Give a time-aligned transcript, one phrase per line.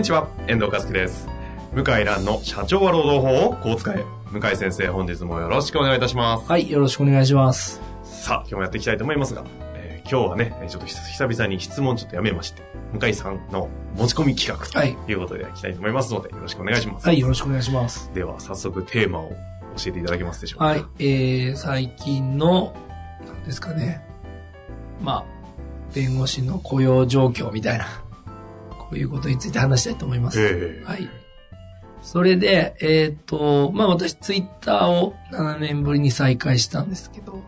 [0.00, 1.28] にちは、遠藤和樹です。
[1.74, 4.02] 向井蘭の社長は労働法をこう使え。
[4.32, 6.48] 向井先生、本日もよろしくお願いいたします。
[6.48, 7.82] はい、よろしくお願いします。
[8.02, 9.44] さあ、今日もやっていきたいと思いますが、
[9.74, 12.62] えー今日はね、ちょっと久々に質問ちょっとやめまして、
[12.98, 17.06] 向井さんの持ち込み企画とはいいうことでやきたいと思いますので、よろしくお願いします。
[17.06, 18.10] はい、よろしくお願いします。
[18.14, 19.28] では、早速テーマを
[19.76, 20.64] 教えていただけますでしょうか。
[20.64, 22.74] はい、えー、最近の、
[23.26, 24.02] なんですかね。
[25.02, 25.24] まあ、
[25.94, 27.84] 弁護士の雇用状況みたいな、
[28.90, 30.40] こういうことについて話したいと思います。
[30.40, 31.08] ええはい。
[32.02, 37.40] それで、えっ、と、まあ私ツイッターを7年ぶりに再開したんですけど、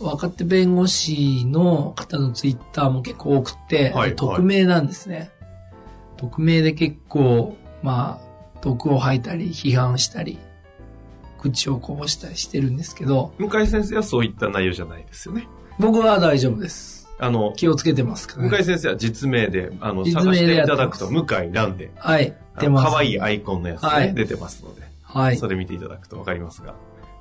[0.00, 5.30] 若手弁護士の方のツイッターも結構多くて、はいで匿名なんですね。
[6.16, 10.38] 匿名で結構、まあ、毒を吐いたり、批判したり、
[11.40, 15.46] 口をこぼしたりしてるんですけど、向井先生はそういった内容じゃないですよね。
[15.78, 16.97] 僕は大丈夫です。
[17.20, 22.84] あの、気をつけてますから、向井先生は実名で、あの、実探していただくと、向井蘭で、はい、あ出ます。
[22.84, 25.36] の可愛いアイコンのやつがね、はい出てますので、はい。
[25.36, 26.74] それ見ていただくとわかりますが、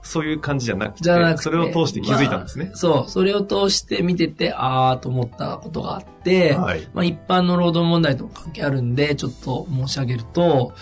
[0.04, 1.44] そういう感じじゃなくて、じゃなくて。
[1.44, 2.72] それを通して気づいたんですねま。
[2.74, 6.88] あそう、それを通して見てて、あーと思ったことがあって、はい。
[6.94, 10.74] まあ一般の労働問題とも関係あるんで、ちょっと申し上げると、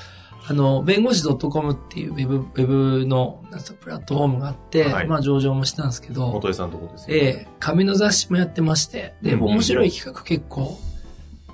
[0.48, 2.68] あの、弁護士 .com っていうウェブ、ウェ
[3.00, 5.08] ブの、なんつうのプラットフォームがあって、はい。
[5.08, 10.78] まあ上場もしたんですけど、元江さんのとこですよ、ええ紙の雑誌もやってまして、で、面白い企画結構、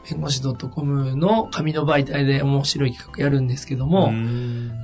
[0.10, 4.12] 弁護士 .com の紙の媒体で面白い企画やるんですけども、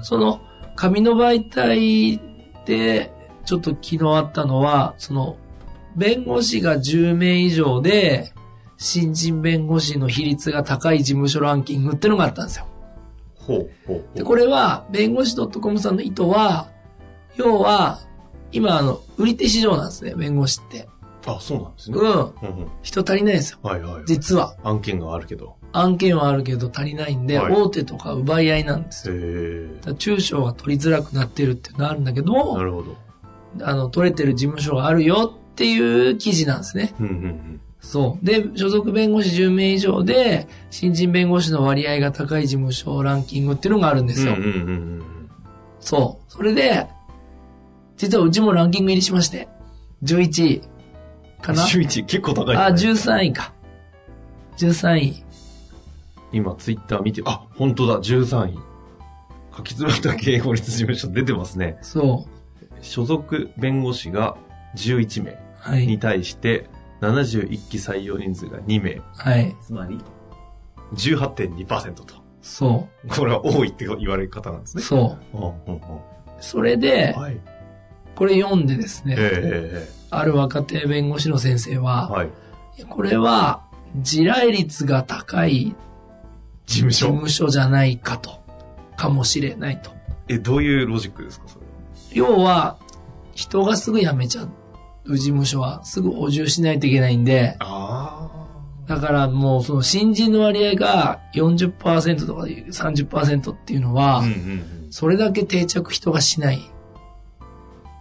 [0.03, 0.41] その
[0.75, 2.21] 紙の媒体
[2.65, 3.11] で
[3.45, 5.37] ちょっと昨日あったのは、その
[5.97, 8.31] 弁護士が10名以上で
[8.77, 12.67] 新人弁護士の比率が高い事務所ランキングってのがあったんですよ。
[13.47, 14.25] ほう、ほう、ほで、う。
[14.25, 16.69] これは弁護士 .com さんの意図は、
[17.35, 17.99] 要は
[18.51, 20.87] 今あの、売り手市場なんですね、弁護士って。
[21.25, 21.97] あ、そうなんですね。
[21.97, 22.67] うん。
[22.81, 23.59] 人足りないんですよ。
[23.61, 24.03] はいはい。
[24.05, 24.55] 実は。
[24.63, 25.55] 案件があるけど。
[25.73, 29.93] 案件はあるけど足りないんで、はい大手とか奪い合いなんですよ。
[29.95, 32.37] 中小が取りづらくなってるっていうのがあるんだけどえ。
[32.37, 32.95] なも、るほど。
[33.61, 36.93] あの、取れてる事務所があるよっていう記事なんですね。
[36.99, 37.61] うんうんうん。
[37.79, 38.25] そう。
[38.25, 44.33] で、所属弁護士10名以上で、新人弁護士の割合が高い事務所ランキングっていうのがあるんですよ。
[44.33, 45.03] うんうんうんうん。
[45.79, 46.31] そう。
[46.31, 46.87] それで、
[47.95, 49.47] 実はうちもランキング入りしまして、
[50.03, 50.61] 11位
[51.41, 51.65] かな？
[51.65, 52.61] 週一結構高い、ね。
[52.61, 53.53] あ、13位か。
[54.57, 55.23] 13位。
[56.33, 58.59] 今、ツイッター見て、あ、本当だ、13位。
[59.55, 61.77] 書き詰まった経営法律事務所出てますね。
[61.81, 62.75] そう。
[62.81, 64.37] 所属弁護士が
[64.75, 65.99] 11名にはい。
[65.99, 66.69] 対して、
[67.01, 69.01] 71期採用人数が2名。
[69.15, 69.55] はい。
[69.61, 69.99] つまり、
[70.95, 72.15] 18.2%と。
[72.41, 74.79] そこれは多いって言われる方なんですう。
[74.79, 74.83] ね。
[74.83, 75.37] そう。
[75.37, 75.99] うんうんうん
[76.39, 77.37] それで、はい。
[78.15, 82.29] これ読んでですね、えある若手弁護士の先生えは、はい。
[82.87, 83.63] これは、
[83.95, 85.75] 地雷率が高い
[86.67, 87.07] 事務所。
[87.07, 88.39] 事務所じゃないかと。
[88.97, 89.91] かもしれないと。
[90.27, 91.65] え、どういうロジックですか、それ
[92.21, 92.29] は？
[92.35, 92.77] 要は、
[93.33, 94.49] 人がすぐ辞めちゃう
[95.15, 98.29] 事務所はすぐ補充しないといけないんで、あ
[98.87, 104.23] だからもうその新人の割合が40%とか30%っていうのは。
[104.89, 106.71] それだけ定着人がしない事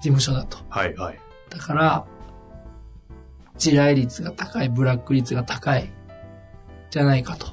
[0.02, 0.58] 務所だと。
[0.68, 1.18] はいはい。
[1.50, 2.06] だから、
[3.58, 5.90] 地雷率が高い、ブラック率が高い、
[6.90, 7.48] じゃないかと。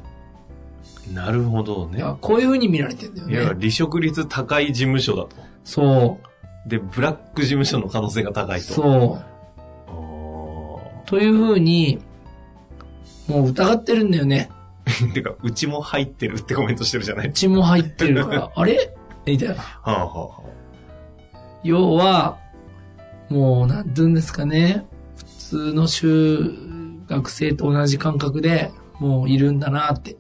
[1.12, 2.04] なるほどね。
[2.22, 3.46] こういう風に見られてんだよいや、ね。
[3.60, 5.36] 離職率高い事務所だと。
[5.64, 6.20] そ
[6.66, 6.70] う。
[6.70, 8.66] で、ブラック事務所の可能性が高いと。
[8.66, 8.76] う。
[8.76, 9.33] そう。
[11.06, 12.00] という風に、
[13.28, 14.50] もう疑ってるんだよね。
[15.14, 17.28] てか、うちも入ってるってコメントしてるじゃない？
[17.28, 18.96] うちも入ってるから、 あれ？
[19.26, 19.56] みたいな。
[19.56, 20.30] はあはあは
[21.64, 22.38] 要は、
[23.30, 24.86] もう、なんて言うんですかね。
[25.16, 25.24] 普
[25.60, 26.52] 通の中
[27.08, 30.18] 学生と同じ感覚でもういるんだなって。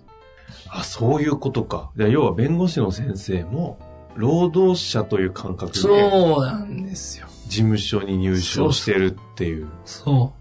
[0.69, 0.79] あ。
[0.79, 1.91] あ、そういうことか。
[1.97, 3.77] じゃあ要は弁護士の先生も、
[4.15, 7.27] 労働者という感覚で、そうなんですよ。
[7.47, 9.67] 事務所に入所してるっていう。
[9.85, 10.33] そ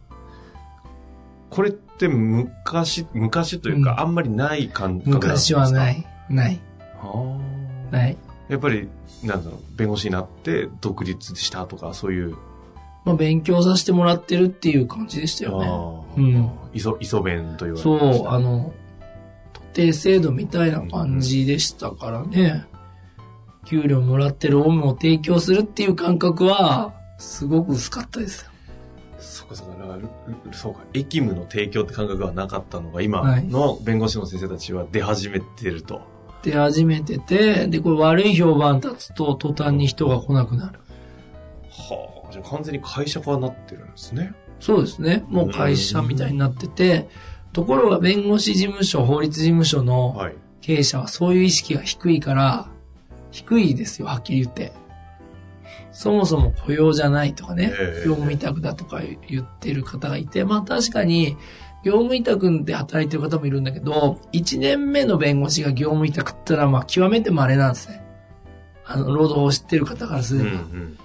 [1.53, 5.01] これって昔、昔というか、うんあんまりない感う。
[5.01, 5.61] 覚なんですか？
[5.61, 6.35] 昔はないい。
[6.35, 6.61] ない。
[6.99, 7.39] は
[7.91, 8.17] あない。
[8.49, 8.89] やっぱり、
[9.23, 12.35] なんだろう、弁護士になって独立したとか、そういう
[13.05, 15.61] まあ、勉強させてもらってるっていう感じでしたよ
[16.17, 16.23] ね。
[16.23, 18.73] うんいそ、いそ弁と言われてまそう、あの、
[19.75, 22.65] 徒弟制度みたいな感じでしたからね。
[23.65, 28.52] 給料もらってるオウムを提供するっていう感覚は、すごく薄かったですよ。
[29.23, 29.87] そうかそうか。
[29.87, 30.09] だか
[30.53, 30.81] そうか。
[30.93, 36.03] 駅務の提供って感覚がなかったのが、今はいの弁護士の先生たちは出始めてると。
[36.43, 40.81] で、始めてて、で、これ悪い評判立つと途端に人が来なくなる。
[41.71, 42.33] はあ。
[42.33, 44.35] じゃあ完全に会社化になってるんですね。
[44.59, 45.25] そうですね。
[45.29, 47.09] もう会社みたいになってて、
[47.53, 50.37] ところが弁護士事務所、法律事務所のはい。
[50.63, 52.69] 経営者はそういう意識が低いから、
[53.33, 54.73] 低いですよ、はっきり言って。
[55.93, 61.37] そもそも雇用じゃないとかねええ、業務委託だとか言ってる方がいて、まあ確かに、
[61.85, 68.05] 業務委託で働いてる方もいるんだけど、1年目の弁護士が業務委託ってのはまあ極めて稀なんですね。
[68.85, 70.59] あの、労働法を知ってる方からすうんうれば。
[70.59, 70.95] ん。
[70.95, 71.01] だ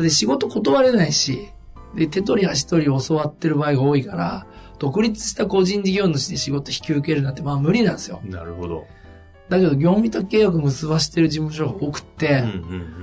[0.00, 1.48] って仕事断れないし、
[1.94, 4.46] で、手取り足取り教わってる場合が多いから、
[4.78, 8.20] 独立した個人事業主で仕事引き受けるなんてまあ無理なんですよ。
[8.24, 8.86] なるほど。
[9.50, 12.50] だけど業務委託契約結ばしてる事務所が多くて、うんうんう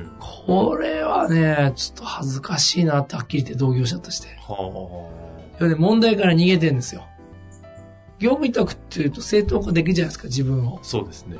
[0.06, 0.12] ん。
[0.18, 4.30] これはね、ちょっと恥ずかしいなってはっきり言って同業者として。
[4.48, 5.12] は
[5.60, 7.06] いやね、問題から逃げてんですよ。
[8.20, 10.84] 業務委託って言うと正当化できるじゃないですか、自分をあ。。
[10.84, 11.38] そうですね。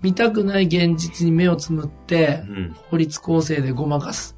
[0.00, 2.76] 見たくない現実に目をつむってう、ん。
[2.90, 4.36] 法律構成でごまかす。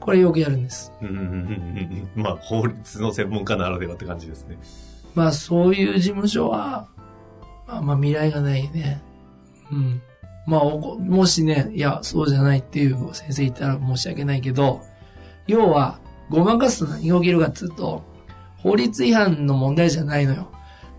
[0.00, 0.92] これよくやるんです。
[1.00, 2.22] うんうんうんうんうん。
[2.22, 4.58] まあ、法律の専門家ならではって感じですね。
[5.14, 6.88] まあそういう事務所は、
[7.68, 9.00] まあまあ未来がないね。
[9.70, 10.02] うん。
[10.46, 14.80] まあおこ、もしね、いや、そうじゃないっていう先生いたら申し訳ないけど、
[15.46, 16.00] 要は、
[16.30, 18.02] ごまかすと何が起きるかっていうと、
[18.56, 20.50] 法律違反の問題じゃないのよ。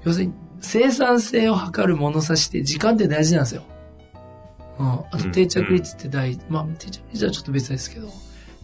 [0.04, 3.64] 要するに、生産性を測る物差しって時間って大事なんですよ。
[4.78, 4.88] うん。
[4.92, 6.42] あと定着率って大事。
[6.50, 8.10] まあ、定着率はちょっと別ですけど、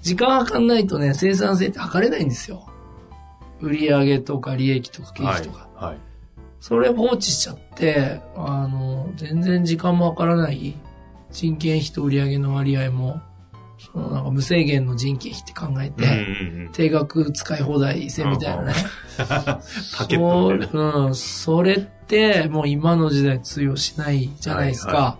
[0.01, 2.67] 時間測んないとね、生産性って測れないんですよ。
[3.59, 5.67] 売上とか利益とか経費とか。
[5.75, 5.93] はい。
[5.93, 5.97] はい。
[6.59, 10.75] それ放置しちゃって、あの、全然時間もわからない。
[11.31, 13.21] 人件費と売上の割合も、
[13.77, 16.71] そのなんか無制限の人件費って考えて、うんうんうん。
[16.71, 18.73] 定額使い放題制みたいなね。
[19.97, 20.73] パケットみたいな。
[20.73, 24.91] そうん、それってもう今の時代通用しないじゃないですか。
[24.91, 25.17] いはいは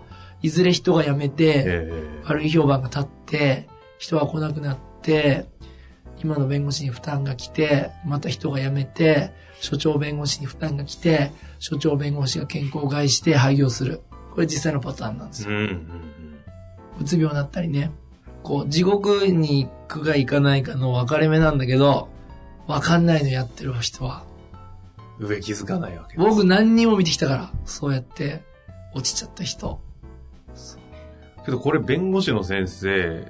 [0.50, 1.92] ずれ人が辞めて、え
[2.24, 3.68] 悪い評判が立って、
[3.98, 5.46] 人が来なくなって、
[6.22, 14.02] 今の弁護士に負担が来て、また人が辞めて、所長弁護士に負担が来て、所長弁護士が健康を害して廃業する。
[14.34, 15.50] これ実際のパターンなんですよ。
[15.50, 15.90] えうんうん
[16.98, 17.90] うつ病になったりね。
[18.42, 22.08] こう、地獄に行くか行かないかの分かれ目なんだけど、
[22.66, 24.24] わかんないのやってる人は。
[25.18, 25.26] うん。
[25.26, 26.16] 上気づかないわけ。
[26.16, 28.42] 僕何人も見てきたから、そうやって
[28.94, 29.80] 落ちちゃった人。
[31.44, 33.24] けどこれ弁護士の先生の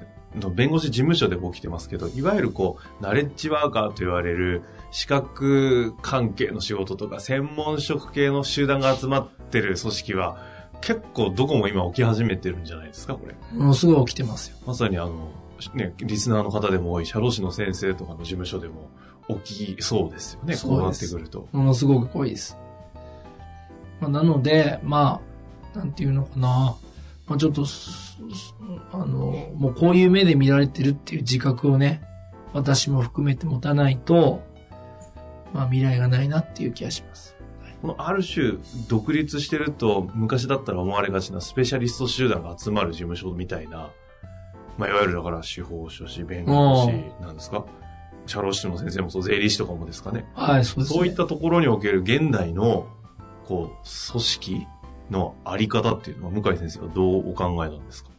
[0.54, 10.38] 弁護士事務所で起きてますけど、いわゆるこう、ナレッジワーカーと言われる資格関係の仕事とか専門職系の集団が集まってる組織は
[10.80, 13.34] 結構どこも今起き始めてるんじゃないですか、これ。
[13.52, 14.56] ものすごい起きてますよ。
[14.66, 15.30] まさにあの、
[15.74, 18.90] ね、リスナーの方でも多い社労士の先生とかの事務所でも
[19.42, 21.48] 起きそうですよね、こうなってくると。
[21.52, 22.56] ものすごく濃いです。
[24.00, 25.20] まあ、なので、ま
[25.74, 26.76] あ、なんていうのかな。
[27.26, 27.64] まあ、ちょっと
[28.92, 32.02] あの、もうこういう目で見られてるっていう自覚をね、
[32.52, 34.42] 私も含めて持たないと、
[35.52, 37.36] まあ未来がないなっていう気がします。
[37.82, 38.54] このある種、
[38.88, 43.90] 独立してると、昔だったら思われがちなスペシャリスト集団が集まる事務所みたいな、
[44.78, 47.64] まあ、いわゆるだから司法書士、弁護士なんですか？
[48.26, 50.26] 社労士の先生もそう、税理士とかもですかね？
[50.34, 50.98] はい、そうです、ね。
[50.98, 52.88] そういったところにおける現代の、
[53.44, 54.66] こう、組織
[55.10, 58.10] のあり方っていうのは、向井先生はどうお考えなんですか？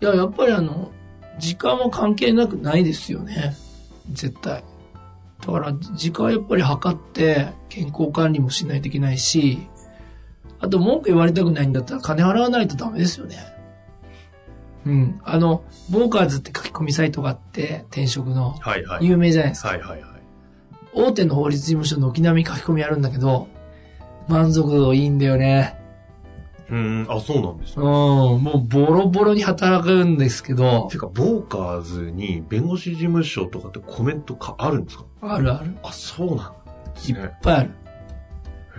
[0.00, 0.92] いや、やっぱりあの、
[1.38, 3.54] 時間は関係なくないですよね。
[4.12, 4.64] 絶対。
[5.46, 9.66] だから、時間はやっぱり測って、健康管理もしないといけないし、
[10.58, 13.38] あと文句言われたくないんだったら金払わないとダメですよね。
[14.84, 15.20] うん。
[15.24, 18.54] あの、ボーカーズって書き込みサイトがあって、転職の。
[19.00, 19.68] 有名じゃないですか。
[19.68, 20.10] はいはいはい。
[20.92, 23.48] 大手の法律事務所の軒並み書き込みあるんだけど、
[24.30, 25.76] 満足度いいんだよね。
[26.70, 27.88] うーん、あ、そうなんですうん、ね。
[27.90, 35.04] もうボロボロに働くんですけどて、か、ボーカーズに弁護士事務所とかってコメントかあるんですか？
[35.22, 35.76] あるある。
[35.82, 37.30] あ、そうなんですいっね。
[37.42, 37.68] ぱいある。
[37.68, 37.72] へ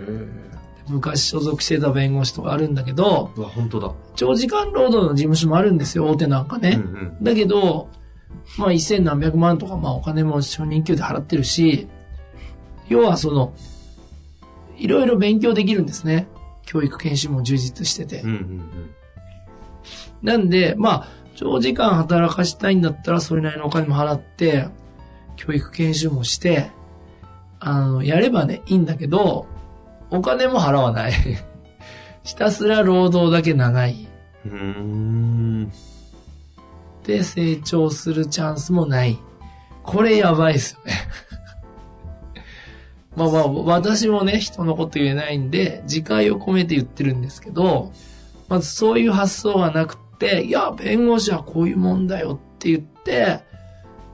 [0.08, 0.52] え。
[0.88, 3.92] 昔所属してた弁護士とかあるんだけど、うわ、本当だ。
[4.16, 6.80] 長時間労働の事務所もあるんですよ、大手なんかね。
[6.82, 7.24] うんうん。
[7.24, 7.88] だけど、
[8.58, 11.86] まあ一千何百万とか、まあお金も初任給で払ってるし、
[12.88, 13.52] 要はその、
[14.82, 16.26] いろいろ勉強できるんですね。
[16.66, 18.20] 教育研修も充実してて。
[18.22, 18.90] うんうんうん。
[20.22, 24.66] なんで、まあ、長時間働かしたいんだったらそれなりのお金も払って、
[25.36, 26.72] 教育研修もして、
[27.60, 29.46] あの、やればね、いいんだけど、
[30.10, 31.12] お金も払わない。
[32.24, 34.08] ひたすら労働だけ長い。
[37.06, 39.16] で、成長するチャンスもない。
[39.84, 40.92] これやばいですよね。
[43.30, 47.92] まあまあ、私もね、人のこと言えないんで、自戒を込めて言ってるんですけど、
[48.48, 53.40] まずそういう発想がなくて、いや、弁護士はこういうもんだよって言って、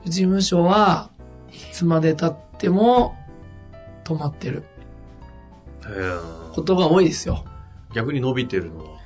[0.05, 1.11] 事務所は
[1.53, 3.17] いつまで経っても
[4.05, 4.63] 止まってる
[6.55, 7.45] ことが多いですよ。
[7.95, 8.99] 逆に伸びてるのは？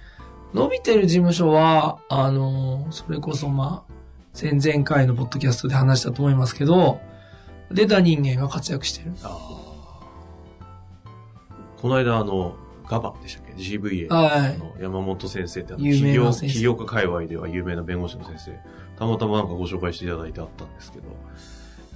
[0.54, 3.92] 伸びてる事務所は、あの、それこそまあ、
[4.40, 7.00] 前々回のポッドキャストで話したと思いますけど、
[7.70, 9.12] 出た人間が活躍してる。
[9.22, 9.71] あー
[11.82, 12.54] この間、あの、
[12.88, 14.08] ガバでしたっけ ?GVA。
[14.08, 18.52] はいあの山本先生ってあの有企業、名な先生起業家界隈では有名な弁護士の先生。
[18.96, 21.04] たまたまなんかご紹介していただいてあったんですけど。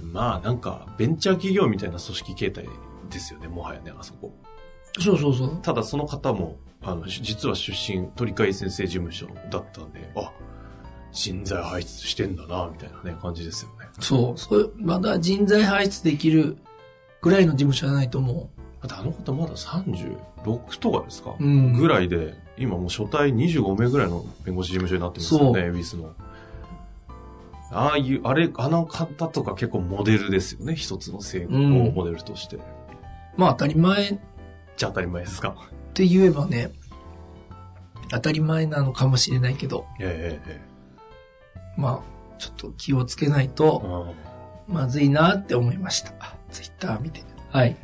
[0.01, 2.65] まあなんか、ベンチャー企業みたいな組織形態
[3.09, 4.33] ですよね、もはやね、あそこ。
[4.99, 5.57] そうそうそう。
[5.61, 10.33] ただその方も、あの、し実は出身、鳥飼先生事務所だったんで、あ、
[11.13, 13.87] 人材輩出してんだな、みたいなね、感じですよね。
[14.01, 14.37] そう。
[14.37, 16.57] そうまだ人材輩出できる
[17.21, 18.49] ぐらいの事務所じゃないと思
[18.87, 21.43] だってあの方まだ36とかですか、う。
[21.43, 21.73] うん。
[21.73, 26.13] ぐらいで、今もう初対25名ぐらいの弁護士事務所になってるんですよね、恵比寿の。
[27.71, 32.57] ああいう、あれ、あの方とか結構モデルですよね、一つの成功うんモデルとして。
[33.35, 34.17] まあ当たり前っ
[34.77, 35.55] じゃあ当たり前ですか？
[35.93, 36.71] て言えばね、
[38.09, 40.61] 当たり前なのかもしれないけど、えええ
[41.75, 44.27] まあ、ちょっと気をつけないえと、うん
[44.73, 46.11] まずいなって思いました。
[46.51, 47.21] ツイッター見て。
[47.51, 47.77] はい。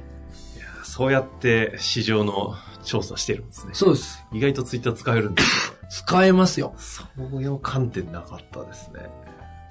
[0.96, 3.74] そうやって市場の調査してるんですね。
[3.74, 4.24] そうです。
[4.32, 5.76] 意外とツイッター使えるんですよ。
[5.90, 6.76] 使えますよ。
[6.78, 9.10] そういう観点なかったですね。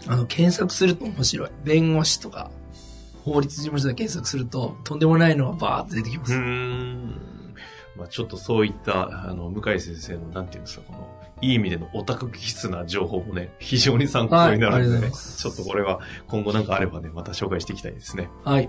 [0.08, 1.50] あの、検索すると面白い。
[1.62, 2.50] 弁護士とか、
[3.22, 6.34] 法律事務所で検索すると、とんでもないのがバーって出てきます。
[6.34, 7.14] ん。
[7.96, 11.08] まあちょっとそういった、あの、向井先生の、なんていうんですか、この、
[11.40, 18.28] いい意味でのオタク気質な情報もね、非常に参考になるんでね、ますちょっとこれは今後なんかあればね、また紹介していきたいですね。
[18.42, 18.66] はい。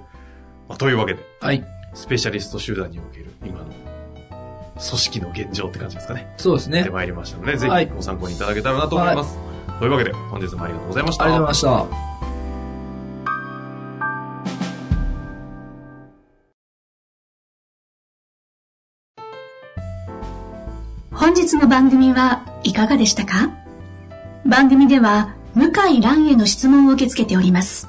[0.69, 1.65] まあ、というわけで、はい。
[1.93, 6.33] スペシャリスト集団における今の組織の現状って感じですかね。
[6.37, 6.83] そうですね。
[6.83, 9.37] で参りましたので、ぜはいひご参考にいただけたらなと思います。
[9.79, 11.23] というわけで、本日もありがとうございました。
[11.23, 12.13] ありがとうございました。
[21.15, 23.51] 本日の番組はいかがでしたか？
[24.45, 27.87] 番組では向井蘭への質問を受け付けております。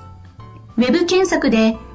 [0.76, 1.76] ウェブ検索で